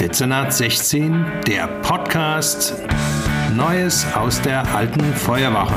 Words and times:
Dezernat 0.00 0.52
16, 0.52 1.26
der 1.48 1.66
Podcast 1.82 2.72
Neues 3.56 4.06
aus 4.14 4.40
der 4.40 4.72
alten 4.72 5.02
Feuerwache. 5.12 5.74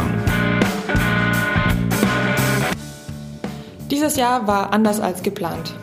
Dieses 3.90 4.18
Jahr 4.18 4.46
war 4.46 4.74
anders 4.74 5.00
als 5.00 5.24
geplant. 5.24 5.74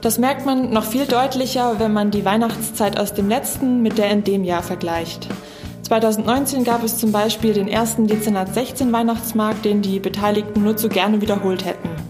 Das 0.00 0.18
merkt 0.18 0.46
man 0.46 0.70
noch 0.70 0.84
viel 0.84 1.06
deutlicher, 1.06 1.80
wenn 1.80 1.92
man 1.92 2.12
die 2.12 2.24
Weihnachtszeit 2.24 3.00
aus 3.00 3.14
dem 3.14 3.28
letzten 3.28 3.82
mit 3.82 3.98
der 3.98 4.10
in 4.10 4.22
dem 4.22 4.44
Jahr 4.44 4.62
vergleicht. 4.62 5.26
2019 5.82 6.62
gab 6.62 6.84
es 6.84 6.98
zum 6.98 7.10
Beispiel 7.10 7.52
den 7.52 7.66
ersten 7.66 8.06
Dezernat 8.06 8.54
16 8.54 8.92
Weihnachtsmarkt, 8.92 9.64
den 9.64 9.82
die 9.82 9.98
Beteiligten 9.98 10.62
nur 10.62 10.76
zu 10.76 10.88
gerne 10.88 11.20
wiederholt 11.20 11.64
hätten. 11.64 12.05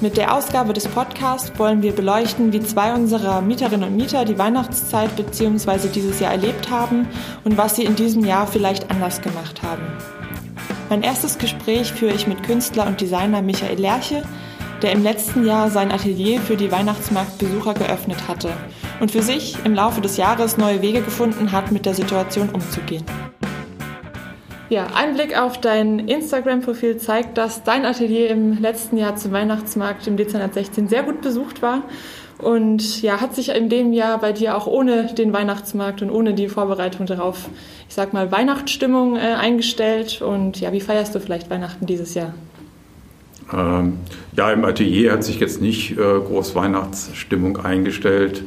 Mit 0.00 0.16
der 0.16 0.32
Ausgabe 0.32 0.74
des 0.74 0.86
Podcasts 0.86 1.50
wollen 1.58 1.82
wir 1.82 1.92
beleuchten, 1.92 2.52
wie 2.52 2.60
zwei 2.60 2.94
unserer 2.94 3.40
Mieterinnen 3.40 3.88
und 3.88 3.96
Mieter 3.96 4.24
die 4.24 4.38
Weihnachtszeit 4.38 5.16
bzw. 5.16 5.88
dieses 5.88 6.20
Jahr 6.20 6.30
erlebt 6.30 6.70
haben 6.70 7.08
und 7.42 7.58
was 7.58 7.74
sie 7.74 7.82
in 7.82 7.96
diesem 7.96 8.24
Jahr 8.24 8.46
vielleicht 8.46 8.92
anders 8.92 9.20
gemacht 9.20 9.60
haben. 9.64 9.82
Mein 10.88 11.02
erstes 11.02 11.36
Gespräch 11.36 11.92
führe 11.92 12.14
ich 12.14 12.28
mit 12.28 12.44
Künstler 12.44 12.86
und 12.86 13.00
Designer 13.00 13.42
Michael 13.42 13.80
Lerche, 13.80 14.22
der 14.82 14.92
im 14.92 15.02
letzten 15.02 15.44
Jahr 15.44 15.68
sein 15.68 15.90
Atelier 15.90 16.40
für 16.40 16.56
die 16.56 16.70
Weihnachtsmarktbesucher 16.70 17.74
geöffnet 17.74 18.28
hatte 18.28 18.52
und 19.00 19.10
für 19.10 19.22
sich 19.22 19.56
im 19.64 19.74
Laufe 19.74 20.00
des 20.00 20.16
Jahres 20.16 20.58
neue 20.58 20.80
Wege 20.80 21.02
gefunden 21.02 21.50
hat, 21.50 21.72
mit 21.72 21.86
der 21.86 21.94
Situation 21.94 22.50
umzugehen. 22.50 23.04
Ja, 24.70 24.88
ein 24.94 25.14
Blick 25.14 25.38
auf 25.38 25.58
dein 25.58 25.98
Instagram-Profil 25.98 26.98
zeigt, 26.98 27.38
dass 27.38 27.64
dein 27.64 27.86
Atelier 27.86 28.28
im 28.28 28.60
letzten 28.60 28.98
Jahr 28.98 29.16
zum 29.16 29.32
Weihnachtsmarkt 29.32 30.06
im 30.06 30.18
Dezember 30.18 30.50
16 30.52 30.88
sehr 30.88 31.04
gut 31.04 31.22
besucht 31.22 31.62
war. 31.62 31.84
Und 32.36 33.02
ja, 33.02 33.20
hat 33.20 33.34
sich 33.34 33.48
in 33.48 33.70
dem 33.70 33.94
Jahr 33.94 34.18
bei 34.18 34.32
dir 34.32 34.56
auch 34.56 34.66
ohne 34.66 35.06
den 35.06 35.32
Weihnachtsmarkt 35.32 36.02
und 36.02 36.10
ohne 36.10 36.34
die 36.34 36.48
Vorbereitung 36.48 37.06
darauf, 37.06 37.48
ich 37.88 37.94
sag 37.94 38.12
mal, 38.12 38.30
Weihnachtsstimmung 38.30 39.16
äh, 39.16 39.20
eingestellt. 39.20 40.20
Und 40.20 40.60
ja, 40.60 40.72
wie 40.72 40.80
feierst 40.80 41.14
du 41.14 41.20
vielleicht 41.20 41.48
Weihnachten 41.50 41.86
dieses 41.86 42.14
Jahr? 42.14 42.34
Ähm, 43.52 43.94
ja, 44.36 44.52
im 44.52 44.64
Atelier 44.66 45.12
hat 45.12 45.24
sich 45.24 45.40
jetzt 45.40 45.62
nicht 45.62 45.92
äh, 45.92 45.94
groß 45.96 46.54
Weihnachtsstimmung 46.54 47.56
eingestellt. 47.56 48.44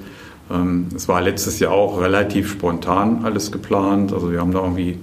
Ähm, 0.52 0.88
es 0.96 1.08
war 1.08 1.22
letztes 1.22 1.60
Jahr 1.60 1.72
auch 1.72 2.00
relativ 2.00 2.52
spontan 2.52 3.26
alles 3.26 3.52
geplant. 3.52 4.14
Also 4.14 4.32
wir 4.32 4.40
haben 4.40 4.52
da 4.52 4.60
irgendwie 4.60 5.00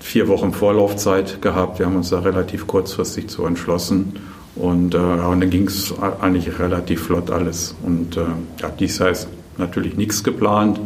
vier 0.00 0.28
Wochen 0.28 0.52
Vorlaufzeit 0.52 1.42
gehabt. 1.42 1.78
Wir 1.78 1.86
haben 1.86 1.96
uns 1.96 2.10
da 2.10 2.20
relativ 2.20 2.66
kurzfristig 2.66 3.28
zu 3.28 3.44
entschlossen. 3.44 4.14
Und, 4.56 4.94
äh, 4.94 4.98
und 4.98 5.40
dann 5.40 5.50
ging 5.50 5.66
es 5.66 5.94
eigentlich 6.20 6.58
relativ 6.58 7.02
flott 7.04 7.30
alles. 7.30 7.74
Und 7.82 8.16
äh, 8.16 8.22
ja, 8.60 8.70
dies 8.70 9.00
heißt 9.00 9.28
natürlich 9.56 9.96
nichts 9.96 10.24
geplant, 10.24 10.78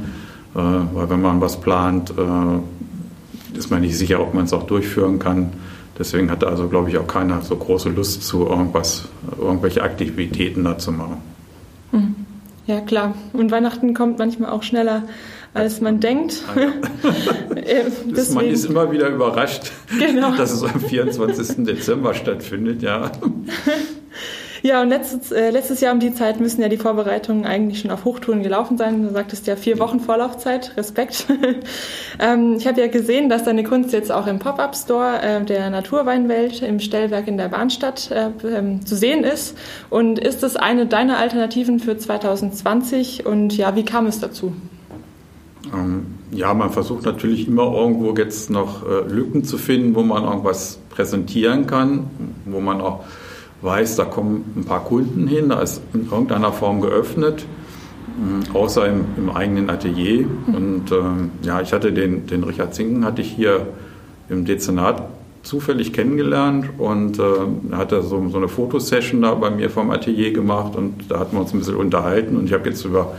äh, 0.54 0.58
weil 0.58 1.08
wenn 1.08 1.22
man 1.22 1.40
was 1.40 1.60
plant, 1.60 2.10
äh, 2.10 3.56
ist 3.58 3.70
man 3.70 3.80
nicht 3.80 3.96
sicher, 3.96 4.20
ob 4.20 4.34
man 4.34 4.44
es 4.44 4.52
auch 4.52 4.64
durchführen 4.64 5.18
kann. 5.18 5.52
Deswegen 5.98 6.30
hatte 6.30 6.46
also, 6.46 6.68
glaube 6.68 6.90
ich, 6.90 6.98
auch 6.98 7.06
keiner 7.06 7.42
so 7.42 7.56
große 7.56 7.90
Lust 7.90 8.22
zu 8.22 8.46
irgendwas, 8.46 9.08
irgendwelche 9.38 9.82
Aktivitäten 9.82 10.64
da 10.64 10.78
zu 10.78 10.92
machen. 10.92 11.18
Mhm. 11.92 12.14
Ja, 12.66 12.80
klar. 12.80 13.14
Und 13.32 13.50
Weihnachten 13.50 13.92
kommt 13.92 14.18
manchmal 14.18 14.50
auch 14.50 14.62
schneller 14.62 15.02
als 15.54 15.80
man 15.80 16.00
denkt. 16.00 16.42
Das, 18.14 18.30
man 18.30 18.46
ist 18.46 18.64
immer 18.64 18.90
wieder 18.90 19.08
überrascht, 19.08 19.72
genau. 19.98 20.34
dass 20.36 20.52
es 20.52 20.62
am 20.62 20.80
24. 20.80 21.56
Dezember 21.64 22.14
stattfindet, 22.14 22.82
ja. 22.82 23.12
Ja, 24.64 24.80
und 24.80 24.90
letztes, 24.90 25.32
äh, 25.32 25.50
letztes 25.50 25.80
Jahr 25.80 25.92
um 25.92 25.98
die 25.98 26.14
Zeit 26.14 26.38
müssen 26.38 26.62
ja 26.62 26.68
die 26.68 26.76
Vorbereitungen 26.76 27.44
eigentlich 27.46 27.80
schon 27.80 27.90
auf 27.90 28.04
Hochtouren 28.04 28.44
gelaufen 28.44 28.78
sein. 28.78 29.02
Du 29.02 29.12
sagtest 29.12 29.48
ja 29.48 29.56
vier 29.56 29.80
Wochen 29.80 29.98
Vorlaufzeit, 29.98 30.76
Respekt. 30.76 31.26
ähm, 32.20 32.54
ich 32.56 32.68
habe 32.68 32.80
ja 32.80 32.86
gesehen, 32.86 33.28
dass 33.28 33.42
deine 33.42 33.64
Kunst 33.64 33.92
jetzt 33.92 34.12
auch 34.12 34.28
im 34.28 34.38
Pop-Up-Store 34.38 35.20
äh, 35.20 35.44
der 35.44 35.68
Naturweinwelt 35.70 36.62
im 36.62 36.78
Stellwerk 36.78 37.26
in 37.26 37.38
der 37.38 37.48
Bahnstadt 37.48 38.12
äh, 38.12 38.30
ähm, 38.46 38.86
zu 38.86 38.94
sehen 38.94 39.24
ist. 39.24 39.58
Und 39.90 40.20
ist 40.20 40.44
das 40.44 40.54
eine 40.54 40.86
deiner 40.86 41.18
Alternativen 41.18 41.80
für 41.80 41.98
2020? 41.98 43.26
Und 43.26 43.56
ja, 43.56 43.74
wie 43.74 43.84
kam 43.84 44.06
es 44.06 44.20
dazu? 44.20 44.52
Ähm, 45.74 46.21
ja, 46.32 46.54
man 46.54 46.70
versucht 46.70 47.04
natürlich 47.04 47.46
immer 47.46 47.72
irgendwo 47.74 48.14
jetzt 48.14 48.50
noch 48.50 48.86
äh, 48.88 49.06
Lücken 49.08 49.44
zu 49.44 49.58
finden, 49.58 49.94
wo 49.94 50.02
man 50.02 50.24
irgendwas 50.24 50.78
präsentieren 50.90 51.66
kann, 51.66 52.06
wo 52.46 52.60
man 52.60 52.80
auch 52.80 53.04
weiß, 53.60 53.96
da 53.96 54.04
kommen 54.04 54.44
ein 54.56 54.64
paar 54.64 54.84
Kunden 54.84 55.26
hin, 55.26 55.50
da 55.50 55.60
ist 55.60 55.82
in 55.92 56.10
irgendeiner 56.10 56.52
Form 56.52 56.80
geöffnet, 56.80 57.44
äh, 57.44 58.56
außer 58.56 58.88
im, 58.88 59.04
im, 59.16 59.30
eigenen 59.30 59.68
Atelier. 59.68 60.26
Und 60.46 60.90
ähm, 60.90 61.30
ja, 61.42 61.60
ich 61.60 61.72
hatte 61.72 61.92
den, 61.92 62.26
den 62.26 62.44
Richard 62.44 62.74
Zinken 62.74 63.04
hatte 63.04 63.20
ich 63.20 63.30
hier 63.30 63.66
im 64.28 64.44
Dezernat 64.46 65.02
zufällig 65.42 65.92
kennengelernt 65.92 66.70
und 66.78 67.18
äh, 67.18 67.22
hat 67.72 67.92
er 67.92 68.02
so, 68.02 68.28
so 68.28 68.38
eine 68.38 68.48
Fotosession 68.48 69.22
da 69.22 69.34
bei 69.34 69.50
mir 69.50 69.70
vom 69.70 69.90
Atelier 69.90 70.32
gemacht 70.32 70.76
und 70.76 71.10
da 71.10 71.18
hatten 71.18 71.36
wir 71.36 71.40
uns 71.40 71.52
ein 71.52 71.58
bisschen 71.58 71.76
unterhalten 71.76 72.36
und 72.36 72.46
ich 72.46 72.52
habe 72.52 72.68
jetzt 72.68 72.84
über 72.84 73.12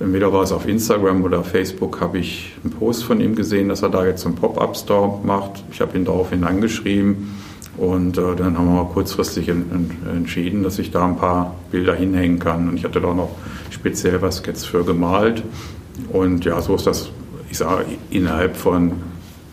Entweder 0.00 0.32
war 0.32 0.42
es 0.42 0.50
auf 0.50 0.66
Instagram 0.66 1.22
oder 1.22 1.44
Facebook, 1.44 2.00
habe 2.00 2.18
ich 2.18 2.54
einen 2.64 2.72
Post 2.72 3.04
von 3.04 3.20
ihm 3.20 3.34
gesehen, 3.34 3.68
dass 3.68 3.82
er 3.82 3.90
da 3.90 4.06
jetzt 4.06 4.24
einen 4.24 4.34
Pop-Up-Store 4.34 5.20
macht. 5.22 5.62
Ich 5.70 5.82
habe 5.82 5.96
ihn 5.96 6.06
daraufhin 6.06 6.42
angeschrieben 6.44 7.34
und 7.76 8.16
äh, 8.16 8.34
dann 8.34 8.56
haben 8.56 8.74
wir 8.74 8.84
kurzfristig 8.86 9.48
in, 9.48 9.70
in, 9.70 10.10
entschieden, 10.16 10.62
dass 10.62 10.78
ich 10.78 10.90
da 10.90 11.06
ein 11.06 11.16
paar 11.16 11.54
Bilder 11.70 11.94
hinhängen 11.94 12.38
kann. 12.38 12.70
Und 12.70 12.76
ich 12.78 12.84
hatte 12.84 13.02
da 13.02 13.12
noch 13.12 13.36
speziell 13.68 14.22
was 14.22 14.42
jetzt 14.46 14.66
für 14.66 14.84
gemalt. 14.84 15.42
Und 16.10 16.46
ja, 16.46 16.62
so 16.62 16.76
ist 16.76 16.86
das, 16.86 17.10
ich 17.50 17.58
sage, 17.58 17.84
innerhalb 18.08 18.56
von 18.56 18.92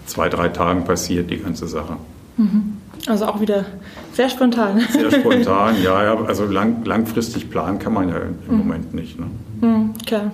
zwei, 0.05 0.29
drei 0.29 0.47
Tagen 0.47 0.85
passiert 0.85 1.29
die 1.29 1.39
ganze 1.39 1.67
Sache. 1.67 1.97
Mhm. 2.37 2.76
Also 3.07 3.25
auch 3.25 3.39
wieder 3.39 3.65
sehr 4.13 4.29
spontan. 4.29 4.81
Sehr 4.91 5.11
spontan, 5.11 5.75
ja, 5.83 6.03
ja. 6.03 6.25
Also 6.25 6.45
lang, 6.45 6.83
langfristig 6.83 7.49
planen 7.49 7.79
kann 7.79 7.93
man 7.93 8.09
ja 8.09 8.17
im 8.17 8.35
mhm. 8.47 8.57
Moment 8.57 8.93
nicht. 8.93 9.17
Ne? 9.19 9.27
Mhm, 9.61 9.93
klar. 10.05 10.31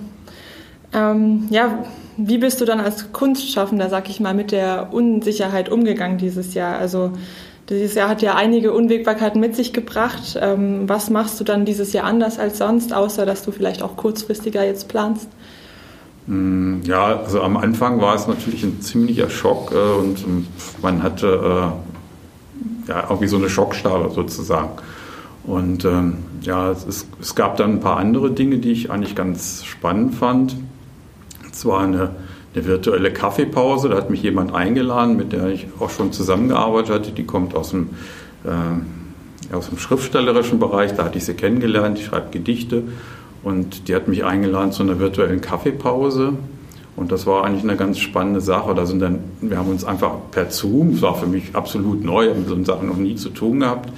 Ähm, 0.91 1.47
ja, 1.49 1.85
wie 2.17 2.37
bist 2.37 2.61
du 2.61 2.65
dann 2.65 2.79
als 2.79 3.11
Kunstschaffender, 3.11 3.89
sag 3.89 4.09
ich 4.09 4.19
mal, 4.19 4.33
mit 4.33 4.51
der 4.51 4.89
Unsicherheit 4.91 5.69
umgegangen 5.69 6.17
dieses 6.17 6.53
Jahr? 6.53 6.77
Also 6.77 7.11
dieses 7.69 7.95
Jahr 7.95 8.09
hat 8.09 8.21
ja 8.21 8.35
einige 8.35 8.73
Unwägbarkeiten 8.73 9.39
mit 9.39 9.55
sich 9.55 9.71
gebracht. 9.71 10.37
Ähm, 10.39 10.89
was 10.89 11.09
machst 11.09 11.39
du 11.39 11.43
dann 11.43 11.65
dieses 11.65 11.93
Jahr 11.93 12.05
anders 12.05 12.39
als 12.39 12.57
sonst, 12.57 12.93
außer 12.93 13.25
dass 13.25 13.43
du 13.43 13.51
vielleicht 13.51 13.81
auch 13.81 13.95
kurzfristiger 13.95 14.65
jetzt 14.65 14.89
planst? 14.89 15.29
Mm, 16.27 16.81
ja, 16.83 17.19
also 17.19 17.41
am 17.41 17.57
Anfang 17.57 18.01
war 18.01 18.15
es 18.15 18.27
natürlich 18.27 18.63
ein 18.63 18.81
ziemlicher 18.81 19.29
Schock 19.29 19.71
äh, 19.71 19.99
und 19.99 20.23
man 20.81 21.03
hatte 21.03 21.71
äh, 21.73 21.92
ja 22.87 23.03
irgendwie 23.03 23.27
so 23.27 23.37
eine 23.37 23.49
Schockstarre 23.49 24.11
sozusagen. 24.11 24.71
Und 25.45 25.83
ähm, 25.83 26.19
ja, 26.41 26.71
es, 26.71 27.05
es, 27.19 27.35
gab 27.35 27.57
dann 27.57 27.73
ein 27.73 27.79
paar 27.81 27.97
andere 27.97 28.31
Dinge, 28.31 28.59
die 28.59 28.71
ich 28.71 28.91
eigentlich 28.91 29.15
ganz 29.15 29.63
spannend 29.65 30.15
fand. 30.15 30.55
Es 31.51 31.65
war 31.65 31.81
eine, 31.81 32.11
eine 32.53 32.65
virtuelle 32.65 33.11
Kaffeepause, 33.11 33.89
da 33.89 33.97
hat 33.97 34.09
mich 34.09 34.23
jemand 34.23 34.55
eingeladen, 34.55 35.17
mit 35.17 35.33
der 35.33 35.47
ich 35.47 35.67
auch 35.79 35.89
schon 35.89 36.13
zusammengearbeitet 36.13 36.95
hatte. 36.95 37.11
Die 37.11 37.25
kommt 37.25 37.55
aus 37.55 37.71
dem, 37.71 37.89
äh, 38.45 39.53
aus 39.53 39.67
dem 39.67 39.77
schriftstellerischen 39.77 40.59
Bereich, 40.59 40.93
da 40.93 41.03
hatte 41.05 41.17
ich 41.17 41.25
sie 41.25 41.33
kennengelernt, 41.33 41.97
die 41.97 42.03
schreibt 42.03 42.31
Gedichte. 42.31 42.83
Und 43.43 43.89
die 43.89 43.95
hat 43.95 44.07
mich 44.07 44.23
eingeladen 44.23 44.71
zu 44.71 44.83
einer 44.83 44.99
virtuellen 44.99 45.41
Kaffeepause. 45.41 46.33
Und 46.95 47.11
das 47.11 47.25
war 47.25 47.43
eigentlich 47.43 47.63
eine 47.63 47.75
ganz 47.75 47.97
spannende 47.99 48.39
Sache. 48.39 48.75
Da 48.75 48.85
sind 48.85 48.99
dann, 48.99 49.19
wir 49.41 49.57
haben 49.57 49.69
uns 49.69 49.83
einfach 49.83 50.11
per 50.31 50.51
Zoom, 50.51 50.93
das 50.93 51.01
war 51.01 51.15
für 51.15 51.25
mich 51.25 51.55
absolut 51.55 52.03
neu, 52.03 52.29
habe 52.29 52.39
mit 52.39 52.47
so 52.47 52.63
Sachen 52.63 52.87
noch 52.87 52.97
nie 52.97 53.15
zu 53.15 53.29
tun 53.29 53.61
gehabt, 53.61 53.89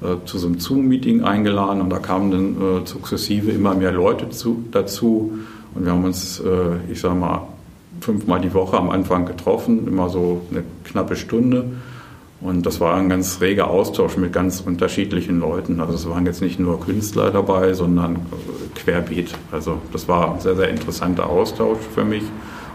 äh, 0.00 0.24
zu 0.26 0.38
so 0.38 0.46
einem 0.46 0.60
Zoom-Meeting 0.60 1.24
eingeladen 1.24 1.80
und 1.80 1.90
da 1.90 1.98
kamen 1.98 2.30
dann 2.30 2.82
äh, 2.82 2.86
sukzessive 2.86 3.50
immer 3.50 3.74
mehr 3.74 3.92
Leute 3.92 4.30
zu, 4.30 4.64
dazu. 4.70 5.32
Und 5.74 5.84
wir 5.84 5.92
haben 5.92 6.04
uns, 6.04 6.40
äh, 6.40 6.92
ich 6.92 7.00
sage 7.00 7.16
mal, 7.16 7.48
fünfmal 8.00 8.40
die 8.40 8.54
Woche 8.54 8.76
am 8.76 8.90
Anfang 8.90 9.26
getroffen, 9.26 9.86
immer 9.88 10.08
so 10.08 10.42
eine 10.50 10.62
knappe 10.84 11.16
Stunde. 11.16 11.64
Und 12.40 12.66
das 12.66 12.80
war 12.80 12.94
ein 12.96 13.08
ganz 13.08 13.40
reger 13.40 13.68
Austausch 13.68 14.16
mit 14.18 14.32
ganz 14.32 14.60
unterschiedlichen 14.60 15.40
Leuten. 15.40 15.80
Also 15.80 15.94
es 15.94 16.08
waren 16.08 16.26
jetzt 16.26 16.42
nicht 16.42 16.60
nur 16.60 16.80
Künstler 16.80 17.30
dabei, 17.30 17.72
sondern 17.72 18.16
äh, 18.16 18.78
querbeet. 18.78 19.34
Also 19.52 19.78
das 19.92 20.06
war 20.06 20.34
ein 20.34 20.40
sehr, 20.40 20.54
sehr 20.54 20.68
interessanter 20.68 21.28
Austausch 21.28 21.78
für 21.94 22.04
mich. 22.04 22.24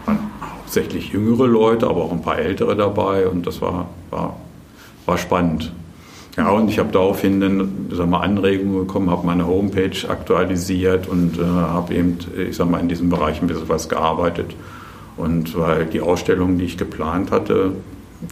Waren 0.04 0.18
hauptsächlich 0.40 1.12
jüngere 1.12 1.46
Leute, 1.46 1.86
aber 1.86 2.02
auch 2.02 2.12
ein 2.12 2.22
paar 2.22 2.38
ältere 2.38 2.74
dabei 2.74 3.28
und 3.28 3.46
das 3.46 3.60
war, 3.60 3.88
war, 4.10 4.36
war 5.06 5.18
spannend. 5.18 5.72
Ja, 6.36 6.48
und 6.50 6.68
ich 6.70 6.78
habe 6.78 6.90
daraufhin 6.90 7.40
dann 7.40 7.88
sag 7.90 8.08
mal, 8.08 8.20
Anregungen 8.20 8.86
bekommen, 8.86 9.10
habe 9.10 9.26
meine 9.26 9.46
Homepage 9.46 10.08
aktualisiert 10.08 11.06
und 11.06 11.38
äh, 11.38 11.42
habe 11.42 11.94
eben, 11.94 12.18
ich 12.48 12.56
sag 12.56 12.70
mal, 12.70 12.80
in 12.80 12.88
diesem 12.88 13.10
Bereich 13.10 13.40
ein 13.42 13.48
bisschen 13.48 13.68
was 13.68 13.88
gearbeitet. 13.88 14.56
Und 15.18 15.56
weil 15.58 15.84
die 15.84 16.00
Ausstellungen, 16.00 16.56
die 16.56 16.64
ich 16.64 16.78
geplant 16.78 17.30
hatte, 17.30 17.72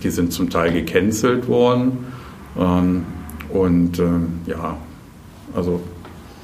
die 0.03 0.11
sind 0.11 0.33
zum 0.33 0.51
Teil 0.51 0.73
gecancelt 0.73 1.49
worden. 1.49 2.07
Ähm, 2.59 3.07
und 3.51 3.99
ähm, 3.99 4.41
ja, 4.47 4.77
also 5.55 5.81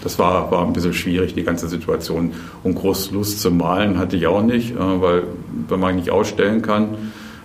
das 0.03 0.19
war, 0.19 0.51
war 0.51 0.67
ein 0.67 0.73
bisschen 0.73 0.93
schwierig, 0.93 1.35
die 1.35 1.43
ganze 1.43 1.69
Situation. 1.69 2.33
Und 2.63 2.75
groß 2.75 3.11
Lust 3.13 3.41
zu 3.41 3.51
malen 3.51 3.99
hatte 3.99 4.17
ich 4.17 4.27
auch 4.27 4.43
nicht, 4.43 4.73
äh, 4.73 5.01
weil 5.01 5.25
wenn 5.69 5.81
man 5.81 5.97
nicht 5.97 6.11
ausstellen 6.11 6.63
kann, 6.63 6.97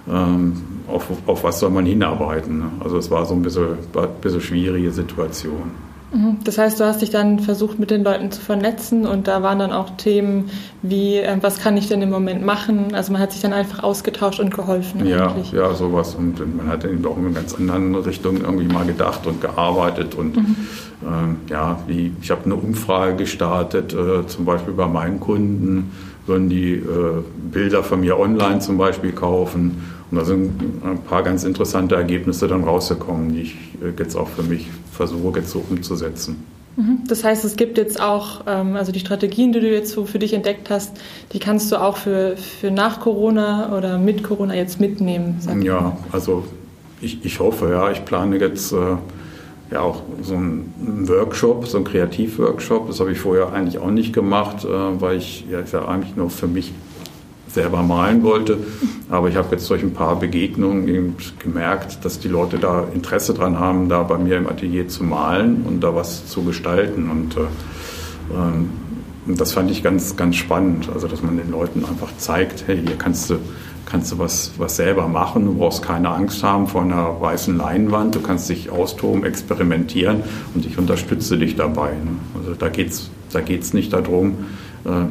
ähm, 0.10 0.62
auf, 0.88 1.08
auf 1.28 1.44
was 1.44 1.60
soll 1.60 1.70
man 1.70 1.86
hinarbeiten. 1.86 2.60
Ne? 2.60 2.72
Also 2.80 2.98
es 2.98 3.10
war 3.10 3.26
so 3.26 3.34
ein 3.34 3.42
bisschen, 3.42 3.78
bisschen 4.22 4.42
schwierige 4.42 4.92
Situation. 4.92 5.72
Mhm. 6.12 6.38
Das 6.44 6.58
heißt, 6.58 6.80
du 6.80 6.86
hast 6.86 7.02
dich 7.02 7.10
dann 7.10 7.40
versucht, 7.40 7.80
mit 7.80 7.90
den 7.90 8.04
Leuten 8.04 8.32
zu 8.32 8.42
vernetzen 8.42 9.08
und 9.08 9.28
da 9.28 9.42
waren 9.44 9.60
dann 9.60 9.72
auch 9.72 9.92
Themen 9.92 10.50
wie, 10.82 11.18
äh, 11.18 11.38
was 11.42 11.60
kann 11.60 11.78
ich 11.78 11.88
denn 11.88 12.02
im 12.02 12.10
Moment 12.10 12.46
machen? 12.46 12.94
Also 12.94 13.14
man 13.14 13.22
hat 13.22 13.32
sich 13.32 13.42
dann 13.42 13.54
einfach 13.54 13.84
ausgetauscht 13.84 14.40
und 14.40 14.54
geholfen. 14.54 15.06
Ja, 15.06 15.30
eigentlich. 15.30 15.52
ja, 15.52 15.74
sowas. 15.74 16.16
Und 16.16 16.40
man 16.58 16.68
hat 16.68 16.84
dann 16.84 17.06
auch 17.06 17.18
in 17.18 17.26
einer 17.26 17.36
ganz 17.36 17.56
anderen 17.56 17.96
Richtung 17.96 18.38
irgendwie 18.38 18.66
mal 18.66 18.86
gedacht 18.86 19.26
und 19.26 19.40
gearbeitet. 19.40 20.16
Und 20.16 20.36
mhm. 20.36 20.56
ähm, 21.04 21.36
ja, 21.50 21.80
wie, 21.88 22.12
ich 22.22 22.30
habe 22.30 22.46
eine 22.46 22.56
Umfrage 22.56 23.16
gestartet, 23.16 23.94
äh, 23.94 24.28
zum 24.28 24.46
Beispiel 24.46 24.74
bei 24.74 24.88
meinen 24.88 25.20
Kunden, 25.20 25.92
würden 26.28 26.50
die 26.50 26.74
äh, 26.74 27.24
Bilder 27.52 27.84
von 27.84 28.02
mir 28.02 28.20
online 28.20 28.60
zum 28.60 28.78
Beispiel 28.78 29.12
kaufen. 29.12 29.82
Und 30.12 30.18
da 30.18 30.26
sind 30.26 30.62
ein 30.84 31.00
paar 31.08 31.24
ganz 31.24 31.44
interessante 31.44 31.96
Ergebnisse 31.96 32.48
dann 32.48 32.66
rausgekommen, 32.66 33.34
die 33.34 33.42
ich 33.42 33.56
äh, 33.82 33.98
jetzt 33.98 34.16
auch 34.16 34.28
für 34.28 34.44
mich 34.44 34.70
versuche 34.92 35.40
jetzt 35.40 35.52
so 35.52 35.64
umzusetzen. 35.70 36.44
Mhm. 36.76 37.00
Das 37.08 37.24
heißt, 37.24 37.46
es 37.46 37.56
gibt 37.56 37.78
jetzt 37.78 38.02
auch, 38.02 38.42
ähm, 38.48 38.76
also 38.76 38.92
die 38.92 39.00
Strategien, 39.00 39.54
die 39.54 39.60
du 39.60 39.70
jetzt 39.70 39.92
so 39.92 40.06
für 40.06 40.20
dich 40.20 40.34
entdeckt 40.34 40.70
hast, 40.70 40.92
die 41.34 41.40
kannst 41.40 41.72
du 41.72 41.82
auch 41.82 41.98
für, 41.98 42.36
für 42.38 42.72
nach 42.72 43.00
Corona 43.00 43.76
oder 43.78 43.98
mit 43.98 44.24
Corona 44.24 44.56
jetzt 44.56 44.80
mitnehmen. 44.80 45.40
Ja, 45.64 45.98
also 46.12 46.44
ich, 47.02 47.26
ich 47.26 47.40
hoffe, 47.40 47.70
ja, 47.70 47.92
ich 47.92 48.06
plane 48.06 48.38
jetzt 48.38 48.74
äh, 48.74 48.98
ja 49.72 49.82
auch 49.82 50.04
so 50.22 50.36
einen 50.36 51.08
Workshop, 51.08 51.68
so 51.68 51.78
einen 51.78 51.86
Kreativworkshop. 51.86 52.88
Das 52.88 53.00
habe 53.00 53.12
ich 53.12 53.20
vorher 53.20 53.54
eigentlich 53.54 53.80
auch 53.80 53.92
nicht 53.92 54.14
gemacht, 54.14 54.66
äh, 54.66 54.68
weil 54.68 55.18
ich 55.18 55.46
ja, 55.50 55.62
ich 55.62 55.72
ja 55.72 55.86
eigentlich 55.86 56.16
nur 56.16 56.30
für 56.30 56.48
mich 56.48 56.74
selber 57.54 57.84
malen 57.84 58.24
wollte. 58.24 58.58
Aber 59.10 59.30
ich 59.30 59.36
habe 59.36 59.50
jetzt 59.52 59.70
durch 59.70 59.84
ein 59.84 59.94
paar 59.94 60.20
Begegnungen 60.20 60.88
eben 60.88 61.16
gemerkt, 61.40 62.04
dass 62.06 62.20
die 62.20 62.28
Leute 62.28 62.58
da 62.58 62.86
Interesse 62.94 63.34
dran 63.34 63.60
haben, 63.60 63.90
da 63.90 64.04
bei 64.04 64.18
mir 64.18 64.38
im 64.38 64.48
Atelier 64.48 64.88
zu 64.88 65.04
malen 65.04 65.64
und 65.68 65.82
da 65.82 65.96
was 65.96 66.28
zu 66.28 66.44
gestalten. 66.44 67.10
Und 67.10 67.38
äh, 67.38 67.42
ähm, 68.34 68.70
das 69.28 69.52
fand 69.52 69.70
ich 69.70 69.84
ganz, 69.84 70.16
ganz 70.16 70.36
spannend. 70.36 70.90
Also, 70.94 71.08
dass 71.08 71.22
man 71.22 71.38
den 71.38 71.52
Leuten 71.52 71.86
einfach 71.86 72.10
zeigt, 72.18 72.64
hey, 72.68 72.82
hier 72.86 72.98
kannst 72.98 73.30
du, 73.30 73.36
kannst 73.86 74.12
du 74.12 74.20
was, 74.20 74.52
was 74.58 74.78
selber 74.78 75.08
machen. 75.08 75.46
Du 75.46 75.56
brauchst 75.56 75.84
keine 75.84 76.10
Angst 76.10 76.44
haben 76.44 76.68
vor 76.68 76.82
einer 76.82 77.22
weißen 77.22 77.56
Leinwand. 77.56 78.16
Du 78.16 78.22
kannst 78.22 78.50
dich 78.50 78.70
austoben, 78.70 79.24
experimentieren 79.24 80.24
und 80.56 80.66
ich 80.66 80.78
unterstütze 80.78 81.38
dich 81.38 81.56
dabei. 81.56 81.92
Ne? 81.92 82.12
Also, 82.40 82.56
da 82.56 82.70
geht 82.70 82.90
es 82.90 83.12
da 83.34 83.42
geht's 83.42 83.74
nicht 83.74 83.94
darum, 83.94 84.46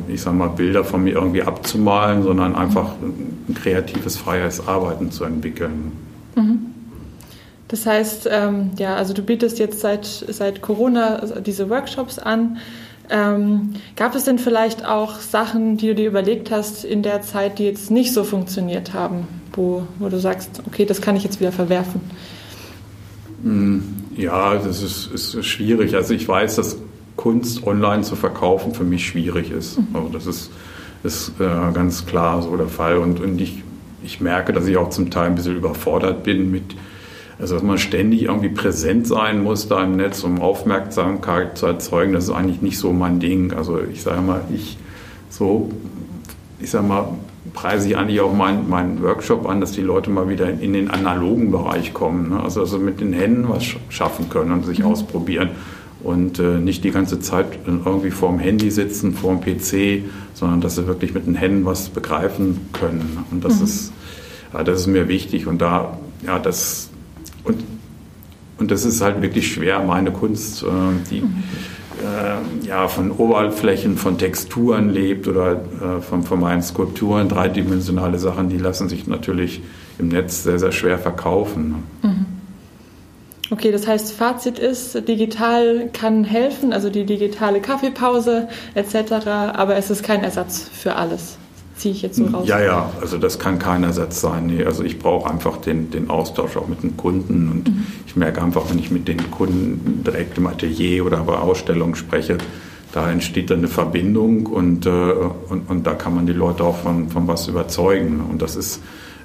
ich 0.08 0.22
sag 0.22 0.34
mal, 0.34 0.48
Bilder 0.48 0.84
von 0.84 1.04
mir 1.04 1.14
irgendwie 1.14 1.42
abzumalen, 1.42 2.22
sondern 2.22 2.54
einfach 2.54 2.94
ein 3.00 3.54
kreatives, 3.54 4.16
freies 4.16 4.66
Arbeiten 4.66 5.10
zu 5.10 5.24
entwickeln. 5.24 5.92
Mhm. 6.34 6.66
Das 7.68 7.86
heißt, 7.86 8.28
ähm, 8.30 8.72
ja, 8.78 8.96
also 8.96 9.14
du 9.14 9.22
bietest 9.22 9.60
jetzt 9.60 9.80
seit, 9.80 10.04
seit 10.04 10.60
Corona 10.60 11.24
diese 11.40 11.70
Workshops 11.70 12.18
an. 12.18 12.58
Ähm, 13.08 13.74
gab 13.96 14.14
es 14.14 14.24
denn 14.24 14.38
vielleicht 14.38 14.84
auch 14.84 15.20
Sachen, 15.20 15.76
die 15.76 15.88
du 15.88 15.94
dir 15.94 16.08
überlegt 16.08 16.50
hast 16.50 16.84
in 16.84 17.02
der 17.02 17.22
Zeit, 17.22 17.58
die 17.58 17.64
jetzt 17.64 17.90
nicht 17.90 18.12
so 18.12 18.24
funktioniert 18.24 18.92
haben, 18.92 19.28
wo, 19.52 19.84
wo 19.98 20.08
du 20.08 20.18
sagst, 20.18 20.62
okay, 20.66 20.84
das 20.84 21.00
kann 21.00 21.16
ich 21.16 21.22
jetzt 21.22 21.40
wieder 21.40 21.52
verwerfen? 21.52 22.00
Hm, 23.42 23.82
ja, 24.16 24.56
das 24.56 24.82
ist, 24.82 25.12
ist 25.12 25.44
schwierig. 25.44 25.94
Also 25.94 26.14
ich 26.14 26.26
weiß, 26.26 26.56
dass 26.56 26.76
Kunst 27.16 27.66
online 27.66 28.02
zu 28.02 28.16
verkaufen 28.16 28.74
für 28.74 28.84
mich 28.84 29.06
schwierig 29.06 29.50
ist. 29.50 29.78
Mhm. 29.78 29.86
Also 29.94 30.08
das 30.08 30.26
ist, 30.26 30.50
ist 31.02 31.32
äh, 31.40 31.72
ganz 31.72 32.06
klar 32.06 32.42
so 32.42 32.56
der 32.56 32.68
Fall. 32.68 32.98
Und, 32.98 33.20
und 33.20 33.40
ich, 33.40 33.62
ich 34.02 34.20
merke, 34.20 34.52
dass 34.52 34.66
ich 34.66 34.76
auch 34.76 34.90
zum 34.90 35.10
Teil 35.10 35.26
ein 35.26 35.34
bisschen 35.34 35.56
überfordert 35.56 36.22
bin 36.22 36.50
mit, 36.50 36.76
also 37.38 37.54
dass 37.54 37.62
man 37.62 37.78
ständig 37.78 38.24
irgendwie 38.24 38.48
präsent 38.48 39.06
sein 39.06 39.42
muss 39.42 39.68
da 39.68 39.82
im 39.82 39.96
Netz, 39.96 40.24
um 40.24 40.40
Aufmerksamkeit 40.40 41.56
zu 41.56 41.66
erzeugen, 41.66 42.12
das 42.12 42.24
ist 42.24 42.30
eigentlich 42.30 42.62
nicht 42.62 42.78
so 42.78 42.92
mein 42.92 43.20
Ding. 43.20 43.52
Also 43.52 43.80
ich 43.80 44.02
sage 44.02 44.20
mal, 44.20 44.42
ich 44.54 44.78
so, 45.28 45.70
ich 46.58 46.70
sage 46.70 46.86
mal, 46.86 47.08
preise 47.54 47.88
ich 47.88 47.96
eigentlich 47.96 48.20
auch 48.20 48.34
meinen 48.34 48.68
mein 48.68 49.02
Workshop 49.02 49.48
an, 49.48 49.60
dass 49.60 49.72
die 49.72 49.80
Leute 49.80 50.10
mal 50.10 50.28
wieder 50.28 50.48
in, 50.48 50.60
in 50.60 50.72
den 50.72 50.90
analogen 50.90 51.50
Bereich 51.50 51.94
kommen. 51.94 52.30
Ne? 52.30 52.42
Also, 52.42 52.60
also 52.60 52.78
mit 52.78 53.00
den 53.00 53.12
Händen 53.12 53.48
was 53.48 53.64
schaffen 53.88 54.28
können 54.28 54.52
und 54.52 54.64
sich 54.64 54.80
mhm. 54.80 54.86
ausprobieren 54.86 55.50
und 56.02 56.38
äh, 56.38 56.58
nicht 56.58 56.84
die 56.84 56.90
ganze 56.90 57.20
Zeit 57.20 57.46
irgendwie 57.66 58.10
vor 58.10 58.30
dem 58.30 58.38
Handy 58.38 58.70
sitzen, 58.70 59.14
vor 59.14 59.34
dem 59.34 59.40
PC, 59.40 60.04
sondern 60.34 60.60
dass 60.60 60.76
sie 60.76 60.86
wirklich 60.86 61.14
mit 61.14 61.26
den 61.26 61.34
Händen 61.34 61.64
was 61.64 61.88
begreifen 61.90 62.68
können. 62.72 63.24
Und 63.30 63.44
das 63.44 63.58
mhm. 63.58 63.64
ist, 63.64 63.92
ja, 64.52 64.64
das 64.64 64.80
ist 64.80 64.86
mir 64.86 65.08
wichtig. 65.08 65.46
Und 65.46 65.60
da, 65.60 65.98
ja, 66.26 66.38
das 66.38 66.90
und, 67.44 67.62
und 68.58 68.70
das 68.70 68.84
ist 68.84 69.00
halt 69.00 69.22
wirklich 69.22 69.52
schwer, 69.52 69.80
meine 69.80 70.10
Kunst, 70.10 70.62
äh, 70.62 70.66
die 71.10 71.20
mhm. 71.20 71.42
äh, 72.02 72.66
ja 72.66 72.88
von 72.88 73.10
Oberflächen, 73.10 73.96
von 73.96 74.16
Texturen 74.16 74.90
lebt 74.90 75.28
oder 75.28 75.52
äh, 75.52 76.00
von, 76.00 76.22
von 76.22 76.40
meinen 76.40 76.62
Skulpturen, 76.62 77.28
dreidimensionale 77.28 78.18
Sachen, 78.18 78.48
die 78.48 78.58
lassen 78.58 78.88
sich 78.88 79.06
natürlich 79.06 79.60
im 79.98 80.08
Netz 80.08 80.44
sehr, 80.44 80.58
sehr 80.58 80.72
schwer 80.72 80.98
verkaufen. 80.98 81.74
Mhm. 82.02 82.26
Okay, 83.50 83.72
das 83.72 83.86
heißt, 83.86 84.12
Fazit 84.12 84.58
ist, 84.58 85.08
digital 85.08 85.90
kann 85.92 86.22
helfen, 86.22 86.72
also 86.72 86.88
die 86.88 87.04
digitale 87.04 87.60
Kaffeepause 87.60 88.48
etc., 88.74 89.26
aber 89.26 89.76
es 89.76 89.90
ist 89.90 90.04
kein 90.04 90.22
Ersatz 90.22 90.70
für 90.72 90.94
alles. 90.94 91.36
Ziehe 91.74 91.94
ich 91.94 92.02
jetzt 92.02 92.16
so 92.16 92.26
raus? 92.26 92.46
Ja, 92.46 92.60
ja, 92.60 92.90
also 93.00 93.16
das 93.16 93.38
kann 93.38 93.58
kein 93.58 93.82
Ersatz 93.84 94.20
sein. 94.20 94.46
Nee, 94.46 94.64
also 94.64 94.84
ich 94.84 94.98
brauche 94.98 95.30
einfach 95.30 95.56
den, 95.56 95.90
den 95.90 96.10
Austausch 96.10 96.56
auch 96.56 96.68
mit 96.68 96.82
den 96.82 96.96
Kunden 96.96 97.48
und 97.48 97.68
mhm. 97.68 97.86
ich 98.06 98.14
merke 98.16 98.42
einfach, 98.42 98.68
wenn 98.70 98.78
ich 98.78 98.90
mit 98.90 99.08
den 99.08 99.30
Kunden 99.30 100.04
direkt 100.04 100.36
im 100.36 100.46
Atelier 100.46 101.06
oder 101.06 101.18
bei 101.18 101.38
Ausstellungen 101.38 101.94
spreche, 101.94 102.36
da 102.92 103.10
entsteht 103.10 103.50
dann 103.50 103.58
eine 103.58 103.68
Verbindung 103.68 104.46
und, 104.46 104.84
äh, 104.84 104.90
und, 104.90 105.70
und 105.70 105.86
da 105.86 105.94
kann 105.94 106.14
man 106.14 106.26
die 106.26 106.32
Leute 106.32 106.64
auch 106.64 106.76
von, 106.76 107.08
von 107.08 107.26
was 107.26 107.48
überzeugen. 107.48 108.20
Und 108.30 108.42
das 108.42 108.56
ist 108.56 108.82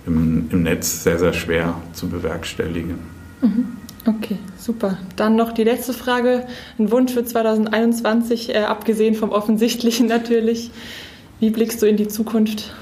im, 0.08 0.48
im 0.50 0.64
Netz 0.64 1.04
sehr, 1.04 1.20
sehr 1.20 1.34
schwer 1.34 1.76
zu 1.94 2.08
bewerkstelligen. 2.08 3.00
Mhm. 3.42 3.66
Okay, 4.08 4.38
super. 4.58 5.00
Dann 5.16 5.36
noch 5.36 5.52
die 5.52 5.64
letzte 5.64 5.94
Frage. 5.94 6.46
Ein 6.78 6.92
Wunsch 6.92 7.12
für 7.12 7.26
2021, 7.26 8.54
äh, 8.54 8.60
abgesehen 8.60 9.16
vom 9.16 9.32
Offensichtlichen 9.32 10.08
natürlich. 10.08 10.70
Wie 11.40 11.50
blickst 11.50 11.82
du 11.82 11.88
in 11.88 11.98
die 11.98 12.08
Zukunft? 12.08 12.74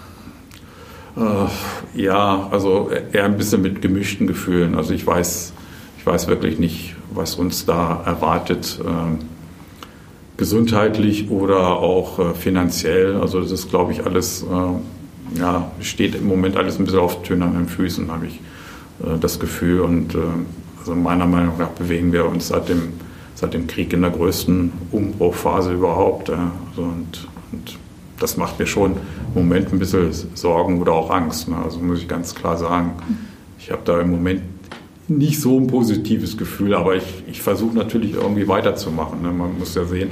Äh, 1.15 2.01
ja, 2.01 2.49
also 2.51 2.89
eher 3.11 3.25
ein 3.25 3.37
bisschen 3.37 3.61
mit 3.61 3.81
gemischten 3.81 4.27
Gefühlen. 4.27 4.75
Also 4.75 4.93
ich 4.93 5.07
weiß, 5.07 5.53
ich 5.97 6.05
weiß 6.05 6.27
wirklich 6.27 6.59
nicht, 6.59 6.95
was 7.13 7.35
uns 7.35 7.65
da 7.65 8.03
erwartet, 8.05 8.79
äh, 8.83 9.23
gesundheitlich 10.35 11.29
oder 11.29 11.77
auch 11.77 12.19
äh, 12.19 12.33
finanziell. 12.33 13.15
Also 13.15 13.39
das 13.39 13.51
ist, 13.51 13.69
glaube 13.69 13.93
ich, 13.93 14.05
alles, 14.05 14.43
äh, 14.43 15.39
ja, 15.39 15.71
steht 15.79 16.15
im 16.15 16.27
Moment 16.27 16.57
alles 16.57 16.79
ein 16.79 16.85
bisschen 16.85 16.99
auf 16.99 17.23
tönernen 17.23 17.69
Füßen, 17.69 18.11
habe 18.11 18.27
ich 18.27 18.41
äh, 19.05 19.17
das 19.19 19.39
Gefühl. 19.39 19.81
Und 19.81 20.15
also 20.83 20.95
meiner 20.95 21.25
Meinung 21.25 21.57
nach 21.57 21.69
bewegen 21.69 22.11
wir 22.11 22.25
uns 22.25 22.49
seit 22.49 22.67
dem, 22.67 22.93
seit 23.35 23.53
dem 23.53 23.67
Krieg 23.67 23.93
in 23.93 24.01
der 24.01 24.11
größten 24.11 24.73
Umbruchphase 24.91 25.71
überhaupt. 25.71 26.29
Also 26.29 26.81
und, 26.81 27.27
und, 27.53 27.77
das 28.19 28.35
macht 28.37 28.59
mir 28.59 28.67
schon 28.67 28.91
im 28.91 29.33
Moment 29.33 29.71
ein 29.71 29.79
bisschen 29.79 30.11
Sorgen 30.33 30.81
oder 30.81 30.91
auch 30.91 31.09
Angst. 31.09 31.47
Ne? 31.47 31.55
Also 31.57 31.79
muss 31.79 31.99
ich 31.99 32.07
ganz 32.07 32.35
klar 32.35 32.57
sagen, 32.57 32.93
ich 33.59 33.71
habe 33.71 33.81
da 33.85 33.99
im 34.01 34.11
Moment 34.11 34.41
nicht 35.07 35.39
so 35.39 35.57
ein 35.57 35.67
positives 35.67 36.37
Gefühl, 36.37 36.73
aber 36.73 36.95
ich, 36.95 37.23
ich 37.27 37.41
versuche 37.41 37.75
natürlich 37.75 38.13
irgendwie 38.13 38.47
weiterzumachen. 38.47 39.21
Ne? 39.21 39.31
Man 39.31 39.57
muss 39.57 39.73
ja 39.75 39.85
sehen, 39.85 40.11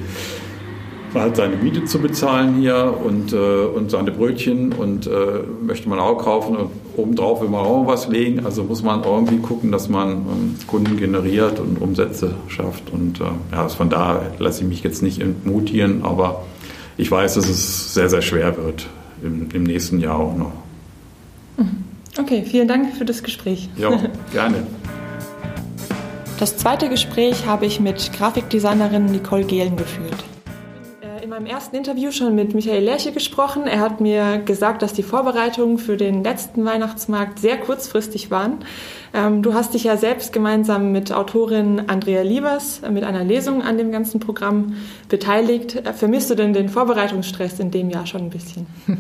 man 1.14 1.24
hat 1.24 1.36
seine 1.36 1.56
Miete 1.58 1.84
zu 1.86 2.00
bezahlen 2.00 2.56
hier 2.56 2.96
und, 3.04 3.34
äh, 3.34 3.36
und 3.36 3.92
seine 3.92 4.12
Brötchen 4.12 4.74
und 4.74 5.08
äh, 5.08 5.12
möchte 5.62 5.90
man 5.90 6.00
auch 6.00 6.18
kaufen 6.18 6.56
und 6.56 6.72
obendrauf 6.96 7.42
will 7.42 7.50
man 7.50 7.62
auch 7.62 7.86
was 7.88 8.08
legen. 8.08 8.46
Also 8.46 8.64
muss 8.64 8.82
man 8.82 9.04
irgendwie 9.04 9.38
gucken, 9.38 9.72
dass 9.72 9.90
man 9.90 10.12
ähm, 10.12 10.56
Kunden 10.68 10.98
generiert 10.98 11.60
und 11.60 11.82
Umsätze 11.82 12.36
schafft. 12.48 12.92
Und 12.92 13.20
äh, 13.20 13.26
ja, 13.52 13.68
von 13.70 13.90
da 13.90 14.22
lasse 14.40 14.62
ich 14.64 14.70
mich 14.70 14.84
jetzt 14.84 15.02
nicht 15.02 15.22
entmutigen, 15.22 16.04
aber 16.04 16.44
ich 16.98 17.12
weiß, 17.12 17.36
dass 17.36 17.50
es 17.50 17.94
sehr, 17.94 18.10
sehr 18.10 18.22
schwer 18.22 18.58
wird 18.58 18.88
im, 19.22 19.50
im 19.54 19.64
nächsten 19.64 20.00
Jahr 20.00 20.18
auch 20.18 20.36
noch. 20.36 20.54
Okay, 22.20 22.44
vielen 22.46 22.68
Dank 22.68 22.94
für 22.96 23.06
das 23.06 23.24
Gespräch. 23.24 23.70
Ja, 23.78 23.90
gerne. 24.32 24.68
Das 26.40 26.58
zweite 26.58 26.90
Gespräch 26.90 27.46
habe 27.46 27.66
ich 27.66 27.80
mit 27.80 28.12
Grafikdesignerin 28.18 29.06
Nicole 29.06 29.44
Gehlen 29.44 29.78
geführt 29.78 30.24
meinem 31.32 31.46
ersten 31.46 31.78
Interview 31.78 32.12
schon 32.12 32.36
mit 32.36 32.54
Michael 32.54 32.84
Lerche 32.84 33.14
gesprochen. 33.14 33.66
Er 33.66 33.80
hat 33.80 34.02
mir 34.02 34.40
gesagt, 34.40 34.82
dass 34.82 34.92
die 34.92 35.02
Vorbereitungen 35.02 35.78
für 35.78 35.96
den 35.96 36.26
letzten 36.26 36.66
Weihnachtsmarkt 36.66 37.40
sehr 37.40 37.58
kurzfristig 37.58 38.32
waren. 38.32 38.66
Ähm, 39.14 39.42
du 39.42 39.54
hast 39.54 39.74
dich 39.74 39.86
ja 39.86 39.96
selbst 39.96 40.34
gemeinsam 40.34 40.92
mit 40.92 41.14
Autorin 41.14 41.84
Andrea 41.88 42.22
Liebers 42.22 42.82
mit 42.92 43.06
einer 43.06 43.24
Lesung 43.24 43.62
an 43.62 43.78
dem 43.78 43.94
ganzen 43.94 44.20
Programm 44.20 44.76
beteiligt. 45.08 45.82
Vermisst 45.96 46.30
du 46.30 46.36
denn 46.36 46.52
den 46.52 46.68
Vorbereitungsstress 46.68 47.62
in 47.62 47.72
dem 47.72 47.90
Jahr 47.90 48.06
schon 48.06 48.24
ein 48.24 48.30
bisschen? 48.30 48.68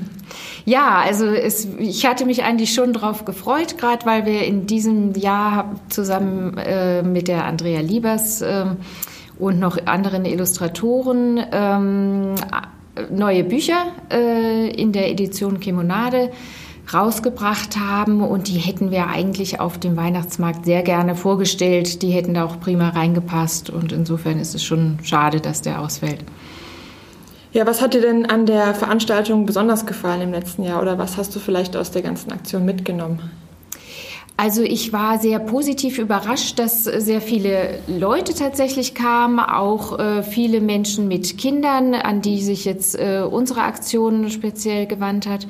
Ja, 0.64 1.02
also 1.04 1.26
es, 1.26 1.68
ich 1.80 2.06
hatte 2.06 2.26
mich 2.26 2.44
eigentlich 2.44 2.74
schon 2.74 2.94
darauf 2.94 3.26
gefreut, 3.26 3.78
gerade 3.78 4.06
weil 4.06 4.26
wir 4.26 4.46
in 4.46 4.68
diesem 4.68 5.14
Jahr 5.14 5.76
zusammen 5.90 6.56
äh, 6.58 7.02
mit 7.02 7.28
der 7.28 7.46
Andrea 7.46 7.82
Liebers 7.82 8.42
äh, 8.42 8.68
und 9.42 9.60
noch 9.60 9.78
anderen 9.88 10.24
Illustratoren 10.26 11.44
ähm, 11.52 12.36
neue 13.10 13.44
Bücher 13.44 13.88
äh, 14.12 14.70
in 14.70 14.92
der 14.92 15.10
Edition 15.10 15.60
Kemonade 15.60 16.32
rausgebracht 16.94 17.78
haben 17.80 18.22
und 18.22 18.48
die 18.48 18.58
hätten 18.58 18.92
wir 18.92 19.08
eigentlich 19.08 19.60
auf 19.60 19.78
dem 19.80 19.96
Weihnachtsmarkt 19.96 20.66
sehr 20.66 20.84
gerne 20.84 21.16
vorgestellt. 21.16 22.02
Die 22.02 22.12
hätten 22.12 22.34
da 22.34 22.46
auch 22.46 22.60
prima 22.60 22.90
reingepasst 22.90 23.70
und 23.70 23.92
insofern 23.92 24.40
ist 24.40 24.56
es 24.56 24.64
schon 24.64 25.00
schade, 25.04 25.40
dass 25.40 25.62
der 25.62 25.82
ausfällt. 25.82 26.24
Ja, 27.54 27.66
was 27.66 27.82
hat 27.82 27.94
dir 27.94 28.02
denn 28.02 28.26
an 28.26 28.46
der 28.46 28.74
Veranstaltung 28.76 29.46
besonders 29.46 29.86
gefallen 29.86 30.22
im 30.22 30.32
letzten 30.32 30.64
Jahr 30.64 30.82
oder 30.82 30.98
was 30.98 31.18
hast 31.18 31.36
du 31.36 31.40
vielleicht 31.40 31.76
aus 31.76 31.92
der 31.92 32.02
ganzen 32.02 32.32
Aktion 32.32 32.66
mitgenommen? 32.66 33.20
Also 34.42 34.64
ich 34.64 34.92
war 34.92 35.20
sehr 35.20 35.38
positiv 35.38 36.00
überrascht, 36.00 36.58
dass 36.58 36.86
sehr 36.86 37.22
viele 37.22 37.78
Leute 37.86 38.34
tatsächlich 38.34 38.96
kamen, 38.96 39.40
auch 39.40 40.00
äh, 40.00 40.24
viele 40.24 40.62
Menschen 40.62 41.08
mit 41.08 41.38
Kindern, 41.38 41.94
an 41.94 42.24
die 42.24 42.42
sich 42.42 42.66
jetzt 42.66 42.98
äh, 42.98 43.22
unsere 43.22 43.62
Aktion 43.62 44.32
speziell 44.32 44.88
gewandt 44.88 45.28
hat. 45.28 45.46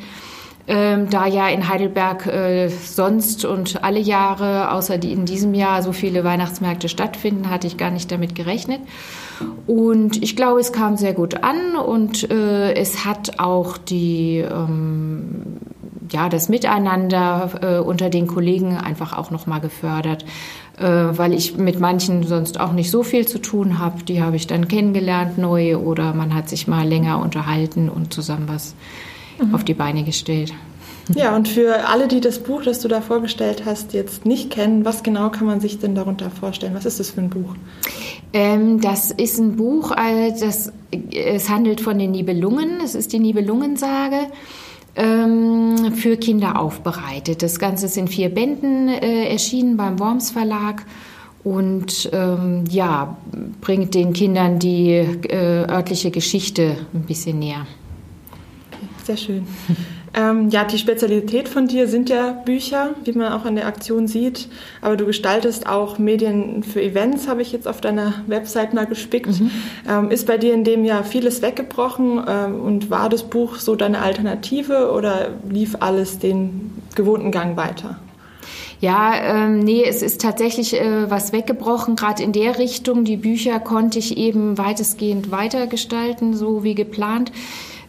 Ähm, 0.68 1.10
da 1.10 1.26
ja 1.26 1.48
in 1.48 1.70
Heidelberg 1.70 2.28
äh, 2.28 2.68
sonst 2.68 3.46
und 3.46 3.82
alle 3.82 4.00
Jahre, 4.00 4.72
außer 4.72 4.98
die 4.98 5.14
in 5.14 5.24
diesem 5.24 5.54
Jahr, 5.54 5.84
so 5.84 5.94
viele 5.94 6.26
Weihnachtsmärkte 6.26 6.90
stattfinden, 6.90 7.50
hatte 7.50 7.68
ich 7.68 7.78
gar 7.78 7.92
nicht 7.92 8.12
damit 8.12 8.36
gerechnet. 8.36 8.82
Und 9.68 10.22
ich 10.22 10.36
glaube, 10.36 10.60
es 10.60 10.74
kam 10.74 10.98
sehr 10.98 11.14
gut 11.14 11.46
an 11.46 11.78
und 11.78 12.30
äh, 12.30 12.74
es 12.74 13.06
hat 13.06 13.40
auch 13.40 13.78
die 13.78 14.40
ähm, 14.40 15.62
ja, 16.12 16.30
das 16.30 16.50
Miteinander 16.50 17.52
äh, 17.62 17.80
unter 17.80 18.10
den 18.10 18.28
Kollegen 18.28 18.78
einfach 18.78 19.18
auch 19.18 19.32
nochmal 19.32 19.62
gefördert, 19.62 20.26
äh, 20.78 20.84
weil 20.84 21.34
ich 21.34 21.58
mit 21.58 21.80
manchen 21.80 22.24
sonst 22.24 22.60
auch 22.60 22.74
nicht 22.74 22.92
so 22.92 23.04
viel 23.04 23.28
zu 23.28 23.40
tun 23.40 23.80
habe. 23.80 24.04
Die 24.04 24.22
habe 24.22 24.36
ich 24.36 24.48
dann 24.48 24.68
kennengelernt, 24.68 25.38
neu, 25.38 25.78
oder 25.78 26.14
man 26.14 26.34
hat 26.34 26.50
sich 26.50 26.68
mal 26.68 26.88
länger 26.88 27.20
unterhalten 27.22 27.90
und 27.90 28.14
zusammen 28.14 28.48
was 28.48 28.76
mhm. 29.40 29.56
auf 29.56 29.64
die 29.64 29.74
Beine 29.74 30.04
gestellt. 30.04 30.54
Ja, 31.16 31.36
und 31.36 31.48
für 31.48 31.90
alle, 31.90 32.08
die 32.08 32.22
das 32.22 32.40
Buch, 32.40 32.64
das 32.64 32.80
du 32.80 32.88
da 32.88 33.02
vorgestellt 33.02 33.64
hast, 33.66 33.94
jetzt 33.94 34.26
nicht 34.26 34.52
kennen, 34.52 34.86
was 34.86 35.04
genau 35.04 35.30
kann 35.30 35.48
man 35.48 35.60
sich 35.60 35.80
denn 35.80 35.96
darunter 35.96 36.30
vorstellen? 36.30 36.74
Was 36.76 36.86
ist 36.86 37.00
das 37.00 37.10
für 37.10 37.22
ein 37.22 37.30
Buch? 37.30 37.56
Ähm, 38.34 38.80
das 38.80 39.12
ist 39.12 39.40
ein 39.40 39.56
Buch, 39.56 39.92
äh, 39.92 40.32
das, 40.40 40.72
es 41.12 41.50
handelt 41.50 41.82
von 41.82 41.98
den 41.98 42.12
Nibelungen. 42.12 42.80
Es 42.84 42.96
ist 42.96 43.14
die 43.14 43.20
Nibelungensage 43.20 44.28
ähm, 44.96 45.94
für 45.96 46.18
Kinder 46.18 46.60
aufbereitet. 46.60 47.42
Das 47.44 47.60
Ganze 47.60 47.86
ist 47.86 47.98
in 47.98 48.08
vier 48.08 48.30
Bänden 48.30 48.90
äh, 48.90 49.30
erschienen 49.30 49.78
beim 49.78 50.00
Worms 50.00 50.32
Verlag 50.32 50.86
und 51.44 52.10
ähm, 52.14 52.66
ja, 52.70 53.18
bringt 53.62 53.96
den 53.96 54.14
Kindern 54.14 54.60
die 54.60 54.90
äh, 54.90 55.66
örtliche 55.70 56.12
Geschichte 56.12 56.78
ein 56.94 57.04
bisschen 57.04 57.40
näher. 57.40 57.66
Sehr 59.04 59.18
schön. 59.18 59.48
Ähm, 60.14 60.50
ja, 60.50 60.66
die 60.66 60.78
Spezialität 60.78 61.48
von 61.48 61.68
dir 61.68 61.88
sind 61.88 62.10
ja 62.10 62.32
Bücher, 62.32 62.96
wie 63.06 63.14
man 63.14 63.32
auch 63.32 63.46
an 63.46 63.56
der 63.56 63.66
Aktion 63.66 64.08
sieht. 64.08 64.50
Aber 64.82 64.98
du 64.98 65.06
gestaltest 65.06 65.68
auch 65.68 66.00
Medien 66.00 66.64
für 66.64 66.82
Events, 66.82 67.30
habe 67.30 67.42
ich 67.42 67.54
jetzt 67.54 67.68
auf 67.68 67.80
deiner 67.80 68.16
Website 68.28 68.74
mal 68.74 68.86
gespickt. 68.86 69.40
Mhm. 69.40 69.52
Ähm, 69.90 70.12
ist 70.12 70.28
bei 70.28 70.38
dir 70.38 70.54
in 70.54 70.66
dem 70.66 70.84
Jahr 70.84 71.06
vieles 71.06 71.42
weggebrochen 71.42 72.22
ähm, 72.28 72.60
und 72.60 72.90
war 72.90 73.08
das 73.08 73.24
Buch 73.24 73.56
so 73.56 73.76
deine 73.76 74.02
Alternative 74.02 74.92
oder 74.92 75.30
lief 75.50 75.78
alles 75.80 76.20
den 76.20 76.72
gewohnten 76.96 77.32
Gang 77.32 77.56
weiter? 77.56 77.98
Ja, 78.82 79.14
ähm, 79.14 79.60
nee, 79.60 79.84
es 79.88 80.02
ist 80.02 80.22
tatsächlich 80.22 80.74
äh, 80.74 81.10
was 81.10 81.32
weggebrochen, 81.32 81.96
gerade 81.96 82.24
in 82.24 82.34
der 82.34 82.58
Richtung. 82.58 83.06
Die 83.06 83.16
Bücher 83.16 83.60
konnte 83.60 84.00
ich 84.00 84.18
eben 84.18 84.58
weitestgehend 84.58 85.30
weitergestalten, 85.30 86.34
so 86.34 86.64
wie 86.64 86.74
geplant. 86.74 87.32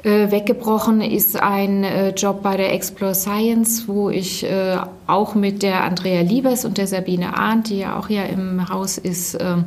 Äh, 0.04 0.32
weggebrochen 0.32 1.00
ist 1.00 1.40
ein 1.40 1.84
äh, 1.84 2.10
Job 2.10 2.42
bei 2.42 2.56
der 2.56 2.72
Explore 2.72 3.14
Science, 3.14 3.86
wo 3.86 4.10
ich 4.10 4.42
äh, 4.42 4.76
auch 5.06 5.36
mit 5.36 5.62
der 5.62 5.84
Andrea 5.84 6.22
Liebers 6.22 6.64
und 6.64 6.76
der 6.76 6.88
Sabine 6.88 7.36
Arndt, 7.38 7.68
die 7.68 7.78
ja 7.78 7.96
auch 7.96 8.08
hier 8.08 8.26
im 8.26 8.68
Haus 8.68 8.98
ist, 8.98 9.38
ähm, 9.40 9.66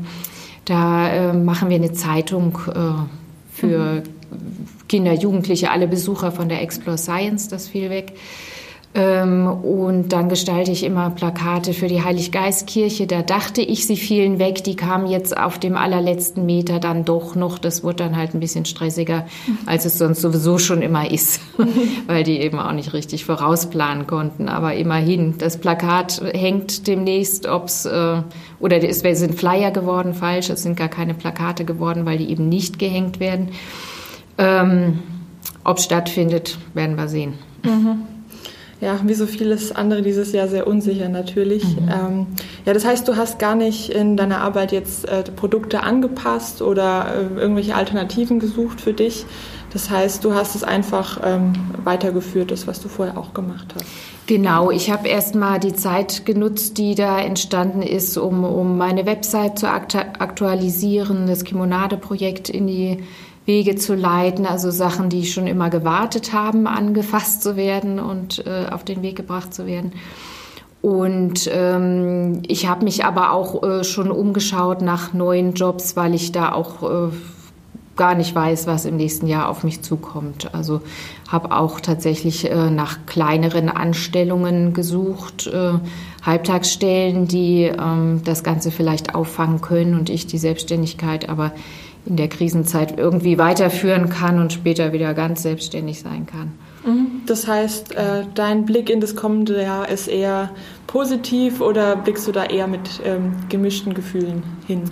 da 0.66 1.32
machen 1.32 1.70
wir 1.70 1.76
eine 1.76 1.94
Zeitung 1.94 2.58
für 3.54 3.78
mhm. 3.78 4.04
Kinder, 4.90 5.14
Jugendliche, 5.14 5.70
alle 5.70 5.88
Besucher 5.88 6.32
von 6.32 6.50
der 6.50 6.64
Explore 6.64 6.98
Science, 6.98 7.50
das 7.50 7.68
fiel 7.68 7.92
weg. 7.92 8.14
Ähm, 8.98 9.46
und 9.46 10.14
dann 10.14 10.30
gestalte 10.30 10.72
ich 10.72 10.86
immer 10.86 11.10
Plakate 11.10 11.74
für 11.74 11.88
die 11.88 12.02
Heiliggeistkirche. 12.02 13.08
Da 13.08 13.24
dachte 13.24 13.62
ich, 13.62 13.86
sie 13.86 13.98
fielen 13.98 14.40
weg. 14.40 14.64
Die 14.64 14.78
kamen 14.78 15.08
jetzt 15.08 15.36
auf 15.38 15.60
dem 15.60 15.76
allerletzten 15.76 16.46
Meter 16.46 16.80
dann 16.80 17.04
doch 17.04 17.36
noch. 17.36 17.60
Das 17.60 17.84
wurde 17.84 17.98
dann 17.98 18.16
halt 18.16 18.34
ein 18.34 18.40
bisschen 18.40 18.64
stressiger, 18.64 19.26
als 19.66 19.84
es 19.84 19.98
sonst 19.98 20.22
sowieso 20.22 20.60
schon 20.60 20.82
immer 20.82 21.12
ist, 21.12 21.42
weil 22.08 22.24
die 22.24 22.40
eben 22.40 22.58
auch 22.58 22.72
nicht 22.72 22.94
richtig 22.94 23.26
vorausplanen 23.26 24.08
konnten. 24.08 24.48
Aber 24.48 24.76
immerhin, 24.76 25.38
das 25.40 25.58
Plakat 25.58 26.22
hängt 26.34 26.88
demnächst, 26.88 27.48
ob's 27.50 27.86
äh, 27.86 28.22
oder 28.62 28.82
es 28.82 29.00
sind 29.02 29.36
Flyer 29.36 29.72
geworden, 29.72 30.14
falsch. 30.14 30.50
Es 30.50 30.64
sind 30.64 30.78
gar 30.78 30.88
keine 30.88 31.14
Plakate 31.14 31.66
geworden, 31.66 32.06
weil 32.06 32.18
die 32.18 32.30
eben 32.30 32.48
nicht 32.48 32.80
gehängt 32.80 33.20
werden. 33.20 33.50
Ähm, 34.38 35.00
ob 35.66 35.82
stattfindet, 35.82 36.58
werden 36.74 36.96
wir 36.96 37.10
sehen. 37.10 37.34
Mhm 37.64 38.15
ja, 38.82 39.00
wie 39.04 39.14
so 39.14 39.26
vieles 39.26 39.74
andere 39.74 40.02
dieses 40.02 40.32
Jahr 40.34 40.48
sehr 40.48 40.68
unsicher 40.68 41.10
natürlich. 41.10 41.64
Mhm. 41.64 41.90
Ähm, 41.90 42.28
ja, 42.66 42.74
das 42.74 42.86
heißt, 42.86 43.08
du 43.08 43.16
hast 43.16 43.40
gar 43.40 43.56
nicht 43.56 43.90
in 43.90 44.18
deiner 44.18 44.42
Arbeit 44.42 44.72
jetzt 44.72 45.08
äh, 45.08 45.24
Produkte 45.24 45.84
angepasst 45.84 46.62
oder 46.62 47.14
äh, 47.16 47.40
irgendwelche 47.40 47.76
Alternativen 47.76 48.40
gesucht 48.40 48.82
für 48.82 48.94
dich. 48.94 49.26
Das 49.72 49.90
heißt, 49.90 50.24
du 50.24 50.34
hast 50.34 50.56
es 50.56 50.64
einfach 50.64 51.20
ähm, 51.24 51.54
weitergeführt, 51.84 52.52
das, 52.52 52.66
was 52.66 52.80
du 52.80 52.88
vorher 52.88 53.18
auch 53.18 53.34
gemacht 53.34 53.74
hast. 53.76 53.86
Genau, 54.26 54.72
ich 54.72 54.90
habe 54.90 55.08
erstmal 55.08 55.60
die 55.60 55.74
Zeit 55.74 56.26
genutzt, 56.26 56.78
die 56.78 56.96
da 56.96 57.20
entstanden 57.20 57.82
ist, 57.82 58.18
um, 58.18 58.44
um 58.44 58.78
meine 58.78 59.06
Website 59.06 59.60
zu 59.60 59.68
aktualisieren, 59.68 61.28
das 61.28 61.44
Kimonade-Projekt 61.44 62.50
in 62.50 62.68
die 62.68 63.04
Wege 63.46 63.76
zu 63.76 63.96
leiten, 63.96 64.46
also 64.46 64.72
Sachen, 64.72 65.10
die 65.10 65.26
schon 65.26 65.48
immer 65.48 65.70
gewartet 65.70 66.34
haben, 66.34 66.68
angefasst 66.68 67.44
zu 67.44 67.56
werden 67.56 68.00
und 68.00 68.46
äh, 68.46 68.68
auf 68.72 68.84
den 68.84 69.02
Weg 69.02 69.16
gebracht 69.16 69.54
zu 69.54 69.66
werden. 69.66 69.94
Und 70.82 71.50
ähm, 71.52 72.44
ich 72.48 72.68
habe 72.68 72.84
mich 72.84 73.06
aber 73.06 73.32
auch 73.32 73.64
äh, 73.64 73.84
schon 73.84 74.12
umgeschaut 74.12 74.82
nach 74.82 75.14
neuen 75.14 75.54
Jobs, 75.54 75.96
weil 75.96 76.14
ich 76.14 76.32
da 76.32 76.52
auch 76.52 76.84
äh, 76.84 77.12
gar 77.96 78.16
nicht 78.16 78.36
weiß, 78.36 78.68
was 78.68 78.86
im 78.86 78.98
nächsten 78.98 79.28
Jahr 79.28 79.50
auf 79.50 79.64
mich 79.64 79.82
zukommt. 79.82 80.54
Also 80.54 80.82
habe 81.28 81.56
auch 81.56 81.80
tatsächlich 81.80 82.50
äh, 82.52 82.70
nach 82.70 83.06
kleineren 83.06 83.70
Anstellungen 83.70 84.74
gesucht, 84.74 85.48
äh, 85.48 85.74
Halbtagsstellen, 86.24 87.28
die 87.28 87.64
ähm, 87.64 88.22
das 88.24 88.44
Ganze 88.44 88.72
vielleicht 88.72 89.16
auffangen 89.16 89.62
können 89.62 89.98
und 89.98 90.10
ich 90.10 90.28
die 90.28 90.38
Selbstständigkeit. 90.38 91.30
Aber 91.30 91.52
in 92.06 92.18
der 92.18 92.28
Krisenzeit 92.28 93.00
irgendwie 93.00 93.38
weiterführen 93.38 94.10
kann 94.10 94.40
und 94.40 94.54
später 94.54 94.94
wieder 94.94 95.14
ganz 95.14 95.42
selbstständig 95.42 96.02
sein 96.02 96.26
kann. 96.26 96.52
Mhm. 96.86 97.22
Das 97.26 97.48
heißt, 97.48 97.96
äh, 97.96 98.24
dein 98.36 98.66
Blick 98.66 98.90
in 98.90 99.00
das 99.02 99.16
kommende 99.16 99.62
Jahr 99.62 99.90
ist 99.90 100.08
eher 100.08 100.52
positiv 100.88 101.62
oder 101.62 101.96
blickst 101.96 102.28
du 102.28 102.32
da 102.32 102.46
eher 102.46 102.68
mit 102.68 103.02
ähm, 103.04 103.34
gemischten 103.50 103.94
Gefühlen 103.94 104.44
hin? 104.68 104.84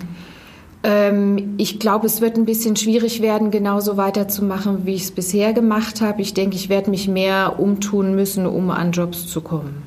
Ähm, 0.82 1.54
ich 1.56 1.78
glaube, 1.78 2.06
es 2.06 2.20
wird 2.20 2.36
ein 2.36 2.44
bisschen 2.44 2.76
schwierig 2.76 3.22
werden, 3.22 3.50
genauso 3.50 3.96
weiterzumachen, 3.96 4.84
wie 4.84 4.94
ich 4.94 5.04
es 5.04 5.10
bisher 5.12 5.52
gemacht 5.52 6.00
habe. 6.00 6.20
Ich 6.20 6.34
denke, 6.34 6.56
ich 6.56 6.68
werde 6.68 6.90
mich 6.90 7.08
mehr 7.08 7.58
umtun 7.58 8.14
müssen, 8.14 8.46
um 8.46 8.70
an 8.70 8.92
Jobs 8.92 9.26
zu 9.26 9.40
kommen. 9.40 9.84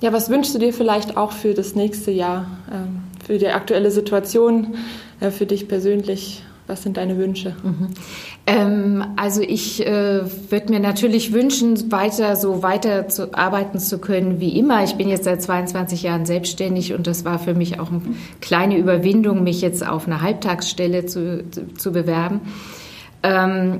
Ja, 0.00 0.12
was 0.12 0.28
wünschst 0.28 0.54
du 0.54 0.58
dir 0.58 0.74
vielleicht 0.74 1.16
auch 1.16 1.32
für 1.32 1.54
das 1.54 1.74
nächste 1.74 2.10
Jahr? 2.10 2.46
Für 3.26 3.38
die 3.38 3.48
aktuelle 3.48 3.90
Situation, 3.90 4.76
äh, 5.20 5.30
für 5.30 5.46
dich 5.46 5.66
persönlich? 5.66 6.44
Was 6.68 6.82
sind 6.82 6.96
deine 6.96 7.16
Wünsche? 7.16 7.54
Mhm. 7.62 7.88
Ähm, 8.46 9.04
also 9.16 9.40
ich 9.40 9.86
äh, 9.86 10.22
würde 10.50 10.72
mir 10.72 10.80
natürlich 10.80 11.32
wünschen, 11.32 11.92
weiter 11.92 12.34
so 12.34 12.62
weiter 12.62 13.08
zu 13.08 13.34
arbeiten 13.34 13.78
zu 13.78 13.98
können 13.98 14.40
wie 14.40 14.58
immer. 14.58 14.82
Ich 14.82 14.94
bin 14.94 15.08
jetzt 15.08 15.24
seit 15.24 15.42
22 15.42 16.02
Jahren 16.02 16.26
selbstständig 16.26 16.92
und 16.92 17.06
das 17.06 17.24
war 17.24 17.38
für 17.38 17.54
mich 17.54 17.78
auch 17.78 17.90
eine 17.90 18.02
kleine 18.40 18.78
Überwindung, 18.78 19.44
mich 19.44 19.60
jetzt 19.60 19.86
auf 19.86 20.06
eine 20.06 20.22
Halbtagsstelle 20.22 21.06
zu, 21.06 21.44
zu, 21.50 21.72
zu 21.74 21.92
bewerben. 21.92 22.40
Ähm, 23.22 23.78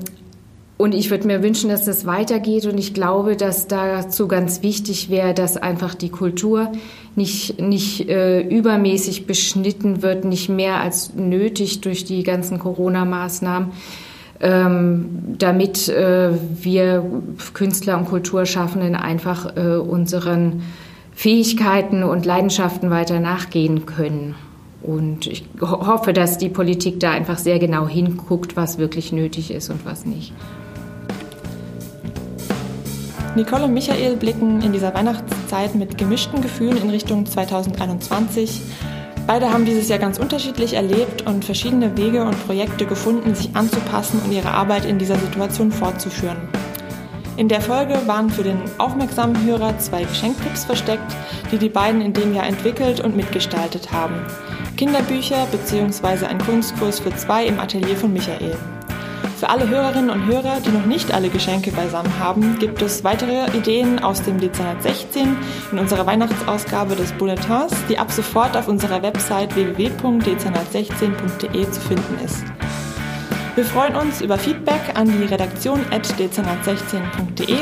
und 0.77 0.93
ich 0.93 1.09
würde 1.09 1.25
mir 1.25 1.41
wünschen, 1.41 1.69
dass 1.69 1.85
das 1.85 2.05
weitergeht. 2.05 2.65
Und 2.65 2.77
ich 2.77 2.93
glaube, 2.93 3.35
dass 3.35 3.67
dazu 3.67 4.27
ganz 4.27 4.61
wichtig 4.61 5.09
wäre, 5.09 5.33
dass 5.33 5.57
einfach 5.57 5.95
die 5.95 6.09
Kultur 6.09 6.71
nicht, 7.15 7.59
nicht 7.59 8.07
äh, 8.07 8.41
übermäßig 8.41 9.25
beschnitten 9.25 10.03
wird, 10.03 10.23
nicht 10.23 10.49
mehr 10.49 10.79
als 10.79 11.15
nötig 11.15 11.81
durch 11.81 12.05
die 12.05 12.21
ganzen 12.21 12.59
Corona-Maßnahmen, 12.59 13.71
ähm, 14.39 15.05
damit 15.39 15.89
äh, 15.89 16.29
wir 16.61 17.03
Künstler 17.55 17.97
und 17.97 18.05
Kulturschaffenden 18.05 18.95
einfach 18.95 19.57
äh, 19.57 19.77
unseren 19.77 20.61
Fähigkeiten 21.15 22.03
und 22.03 22.27
Leidenschaften 22.27 22.91
weiter 22.91 23.19
nachgehen 23.19 23.87
können. 23.87 24.35
Und 24.83 25.25
ich 25.25 25.43
hoffe, 25.59 26.13
dass 26.13 26.37
die 26.37 26.49
Politik 26.49 26.99
da 26.99 27.09
einfach 27.09 27.39
sehr 27.39 27.57
genau 27.57 27.87
hinguckt, 27.87 28.55
was 28.55 28.77
wirklich 28.77 29.11
nötig 29.11 29.49
ist 29.49 29.71
und 29.71 29.83
was 29.87 30.05
nicht. 30.05 30.33
Nicole 33.37 33.65
und 33.65 33.73
Michael 33.75 34.15
blicken 34.15 34.63
in 34.63 34.73
dieser 34.73 34.95
Weihnachtszeit 34.95 35.75
mit 35.75 35.95
gemischten 35.95 36.41
Gefühlen 36.41 36.81
in 36.81 36.89
Richtung 36.89 37.23
2021. 37.23 38.63
Beide 39.27 39.53
haben 39.53 39.63
dieses 39.63 39.89
Jahr 39.89 39.99
ganz 39.99 40.17
unterschiedlich 40.17 40.73
erlebt 40.73 41.21
und 41.27 41.45
verschiedene 41.45 41.95
Wege 41.95 42.23
und 42.23 42.47
Projekte 42.47 42.87
gefunden, 42.87 43.35
sich 43.35 43.55
anzupassen 43.55 44.19
und 44.25 44.31
ihre 44.31 44.49
Arbeit 44.49 44.85
in 44.85 44.97
dieser 44.97 45.19
Situation 45.19 45.71
fortzuführen. 45.71 46.49
In 47.35 47.47
der 47.47 47.61
Folge 47.61 48.01
waren 48.07 48.31
für 48.31 48.41
den 48.41 48.59
aufmerksamen 48.79 49.45
Hörer 49.45 49.77
zwei 49.77 50.03
Geschenktipps 50.03 50.65
versteckt, 50.65 51.15
die 51.51 51.59
die 51.59 51.69
beiden 51.69 52.01
in 52.01 52.13
dem 52.13 52.33
Jahr 52.33 52.47
entwickelt 52.47 53.01
und 53.01 53.15
mitgestaltet 53.15 53.91
haben. 53.91 54.15
Kinderbücher 54.77 55.45
bzw. 55.51 56.25
ein 56.25 56.39
Kunstkurs 56.39 56.99
für 57.01 57.15
zwei 57.15 57.45
im 57.45 57.59
Atelier 57.59 57.97
von 57.97 58.11
Michael. 58.11 58.57
Für 59.37 59.49
alle 59.49 59.67
Hörerinnen 59.69 60.09
und 60.09 60.25
Hörer, 60.25 60.59
die 60.65 60.71
noch 60.71 60.87
nicht 60.87 61.13
alle 61.13 61.29
Geschenke 61.29 61.71
beisammen 61.71 62.17
haben, 62.17 62.57
gibt 62.57 62.81
es 62.81 63.03
weitere 63.03 63.45
Ideen 63.55 63.99
aus 63.99 64.23
dem 64.23 64.39
Dezernat 64.39 64.81
16 64.81 65.37
in 65.71 65.77
unserer 65.77 66.07
Weihnachtsausgabe 66.07 66.95
des 66.95 67.13
Bulletins, 67.13 67.71
die 67.87 67.99
ab 67.99 68.11
sofort 68.11 68.57
auf 68.57 68.67
unserer 68.67 69.03
Website 69.03 69.55
www.dezernat16.de 69.55 71.69
zu 71.69 71.81
finden 71.81 72.17
ist. 72.25 72.45
Wir 73.53 73.65
freuen 73.65 73.95
uns 73.95 74.21
über 74.21 74.39
Feedback 74.39 74.81
an 74.95 75.07
die 75.07 75.25
Redaktion 75.25 75.81
at 75.91 76.07
dezernat16.de. 76.07 77.57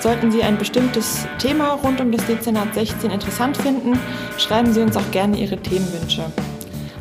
Sollten 0.00 0.30
Sie 0.30 0.42
ein 0.42 0.58
bestimmtes 0.58 1.26
Thema 1.38 1.78
rund 1.82 2.02
um 2.02 2.12
das 2.12 2.26
Dezernat 2.26 2.74
16 2.74 3.10
interessant 3.10 3.56
finden, 3.56 3.98
schreiben 4.36 4.74
Sie 4.74 4.82
uns 4.82 4.94
auch 4.94 5.10
gerne 5.10 5.38
Ihre 5.38 5.56
Themenwünsche. 5.56 6.26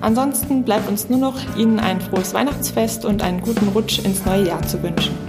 Ansonsten 0.03 0.63
bleibt 0.63 0.89
uns 0.89 1.07
nur 1.07 1.17
noch 1.17 1.39
Ihnen 1.55 1.79
ein 1.79 2.01
frohes 2.01 2.33
Weihnachtsfest 2.33 3.05
und 3.05 3.23
einen 3.23 3.39
guten 3.39 3.69
Rutsch 3.69 3.99
ins 3.99 4.25
neue 4.25 4.47
Jahr 4.47 4.61
zu 4.61 4.83
wünschen. 4.83 5.22